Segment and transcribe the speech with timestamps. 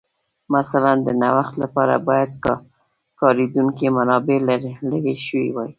[0.57, 2.31] مثلاً د نوښت لپاره باید
[3.21, 4.37] کارېدونکې منابع
[4.91, 5.69] لرې شوې وای